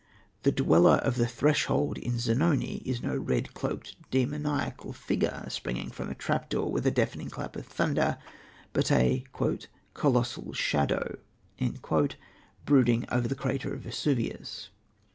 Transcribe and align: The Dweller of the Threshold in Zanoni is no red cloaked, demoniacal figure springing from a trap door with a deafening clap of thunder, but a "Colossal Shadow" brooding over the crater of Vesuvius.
The 0.41 0.51
Dweller 0.51 0.95
of 0.95 1.17
the 1.17 1.27
Threshold 1.27 1.99
in 1.99 2.17
Zanoni 2.17 2.77
is 2.83 3.03
no 3.03 3.15
red 3.15 3.53
cloaked, 3.53 3.95
demoniacal 4.09 4.93
figure 4.93 5.45
springing 5.47 5.91
from 5.91 6.09
a 6.09 6.15
trap 6.15 6.49
door 6.49 6.71
with 6.71 6.87
a 6.87 6.89
deafening 6.89 7.29
clap 7.29 7.55
of 7.55 7.67
thunder, 7.67 8.17
but 8.73 8.91
a 8.91 9.23
"Colossal 9.93 10.53
Shadow" 10.53 11.19
brooding 12.65 13.05
over 13.11 13.27
the 13.27 13.35
crater 13.35 13.75
of 13.75 13.81
Vesuvius. 13.81 14.71